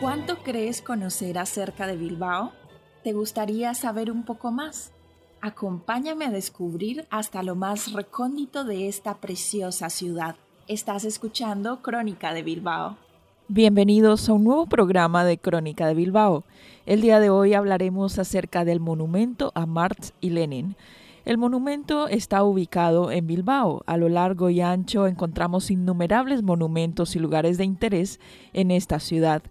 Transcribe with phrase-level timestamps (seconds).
[0.00, 2.52] ¿Cuánto crees conocer acerca de Bilbao?
[3.02, 4.92] ¿Te gustaría saber un poco más?
[5.40, 10.36] Acompáñame a descubrir hasta lo más recóndito de esta preciosa ciudad.
[10.68, 12.96] Estás escuchando Crónica de Bilbao.
[13.48, 16.44] Bienvenidos a un nuevo programa de Crónica de Bilbao.
[16.86, 20.76] El día de hoy hablaremos acerca del monumento a Marx y Lenin.
[21.24, 23.82] El monumento está ubicado en Bilbao.
[23.86, 28.20] A lo largo y ancho encontramos innumerables monumentos y lugares de interés
[28.52, 29.42] en esta ciudad.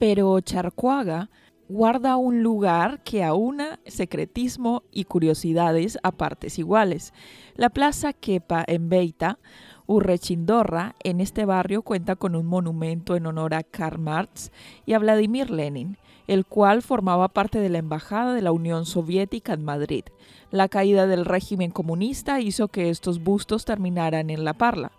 [0.00, 1.28] Pero Charcuaga
[1.68, 7.12] guarda un lugar que aúna secretismo y curiosidades a partes iguales.
[7.54, 9.38] La Plaza Kepa en Beita,
[9.86, 14.52] Urrechindorra, en este barrio cuenta con un monumento en honor a Karl Marx
[14.86, 19.52] y a Vladimir Lenin, el cual formaba parte de la Embajada de la Unión Soviética
[19.52, 20.04] en Madrid.
[20.50, 24.92] La caída del régimen comunista hizo que estos bustos terminaran en La Parla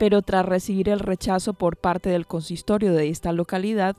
[0.00, 3.98] pero tras recibir el rechazo por parte del consistorio de esta localidad,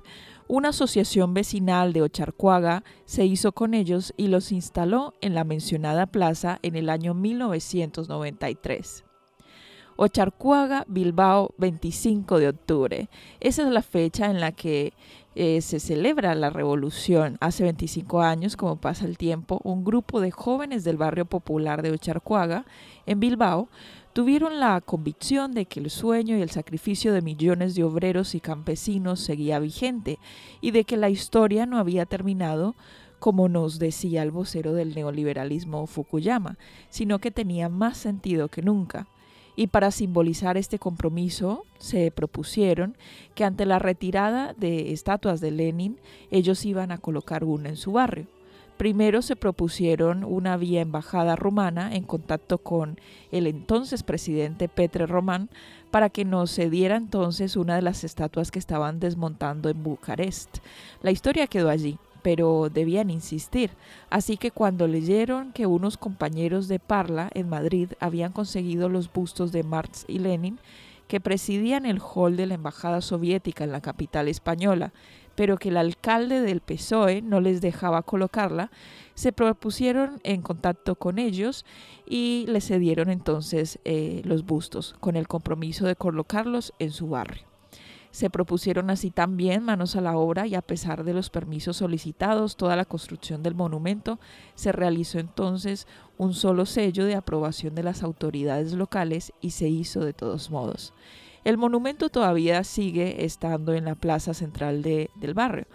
[0.52, 6.08] una asociación vecinal de Ocharcuaga se hizo con ellos y los instaló en la mencionada
[6.08, 9.06] plaza en el año 1993.
[9.95, 13.09] Ocharcuaga, Bilbao, 25 de octubre.
[13.39, 14.94] Esa es la fecha en la que
[15.36, 17.38] eh, se celebra la revolución.
[17.39, 21.92] Hace 25 años, como pasa el tiempo, un grupo de jóvenes del barrio popular de
[21.92, 22.66] Ocharcuaga,
[23.06, 23.70] en Bilbao,
[24.14, 28.42] tuvieron la convicción de que el sueño y el sacrificio de millones de obreros y
[28.42, 30.20] campesinos seguía vigente
[30.59, 32.76] y de que la historia no había terminado
[33.20, 36.58] como nos decía el vocero del neoliberalismo Fukuyama,
[36.89, 39.05] sino que tenía más sentido que nunca.
[39.56, 42.98] Y para simbolizar este compromiso se propusieron
[43.36, 46.00] que ante la retirada de estatuas de Lenin
[46.32, 48.28] ellos iban a colocar una en su barrio.
[48.78, 53.00] Primero se propusieron una vía embajada rumana en contacto con
[53.32, 55.50] el entonces presidente Petre Román
[55.92, 60.58] para que nos cediera entonces una de las estatuas que estaban desmontando en Bucarest.
[61.04, 63.71] La historia quedó allí, pero debían insistir.
[64.09, 69.52] Así que cuando leyeron que unos compañeros de Parla en Madrid habían conseguido los bustos
[69.52, 70.60] de Marx y Lenin,
[71.08, 74.93] que presidían el hall de la Embajada Soviética en la capital española
[75.36, 78.71] pero que el alcalde del PSOE no les dejaba colocarla,
[79.15, 81.65] se propusieron en contacto con ellos
[82.05, 87.51] y les cedieron entonces eh, los bustos con el compromiso de colocarlos en su barrio.
[88.11, 92.58] Se propusieron así también manos a la obra y a pesar de los permisos solicitados,
[92.58, 94.20] toda la construcción del monumento
[94.54, 100.02] se realizó entonces un solo sello de aprobación de las autoridades locales y se hizo
[100.02, 100.94] de todos modos.
[101.44, 105.66] El monumento todavía sigue estando en la plaza central del barrio.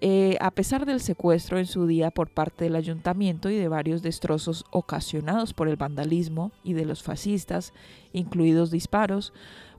[0.00, 4.02] Eh, a pesar del secuestro en su día por parte del ayuntamiento y de varios
[4.02, 7.72] destrozos ocasionados por el vandalismo y de los fascistas,
[8.12, 9.32] incluidos disparos,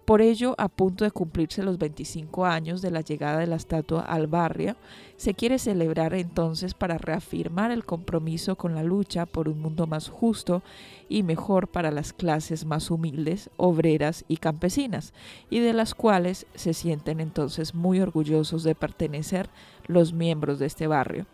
[0.06, 4.02] por ello, a punto de cumplirse los 25 años de la llegada de la estatua
[4.02, 4.76] al barrio,
[5.18, 10.10] se quiere celebrar entonces para reafirmar el compromiso con la lucha por un mundo más
[10.10, 10.62] justo
[11.10, 15.12] y mejor para las clases más humildes, obreras y campesinas,
[15.50, 19.50] y de las cuales se sienten entonces muy orgullosos de pertenecer
[19.88, 21.26] los miembros de este barrio.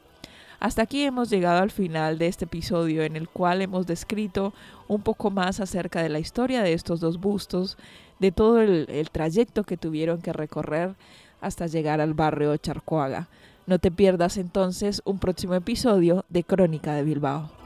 [0.62, 4.54] Hasta aquí hemos llegado al final de este episodio en el cual hemos descrito
[4.88, 7.80] un poco más acerca de la historia de estos dos bustos,
[8.20, 10.94] de todo el, trayecto que tuvieron que recorrer
[11.42, 13.28] hasta llegar al barrio Charcoaga.
[13.66, 17.61] No te pierdas entonces un próximo episodio de Crónica de Bilbao.